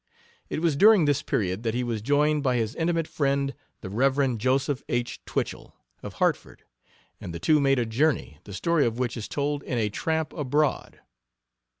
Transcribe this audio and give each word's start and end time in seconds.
It 0.49 0.63
was 0.63 0.75
during 0.75 1.05
this 1.05 1.21
period 1.21 1.61
that 1.61 1.75
he 1.75 1.83
was 1.83 2.01
joined 2.01 2.41
by 2.41 2.55
his 2.55 2.73
intimate 2.73 3.07
friend, 3.07 3.53
the 3.81 3.89
Rev. 3.91 4.35
Joseph 4.39 4.81
H. 4.89 5.23
Twichell, 5.25 5.75
of 6.01 6.13
Hartford, 6.13 6.63
and 7.19 7.35
the 7.35 7.39
two 7.39 7.59
made 7.59 7.77
a 7.77 7.85
journey, 7.85 8.39
the 8.45 8.53
story 8.55 8.83
of 8.87 8.97
which 8.97 9.15
is 9.15 9.27
told 9.27 9.61
in 9.61 9.77
A 9.77 9.89
Tramp 9.89 10.33
Abroad. 10.33 11.01